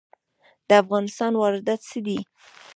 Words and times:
د 0.67 0.69
افغانستان 0.83 1.31
واردات 1.37 1.79
څه 1.89 1.99
دي؟ 2.05 2.19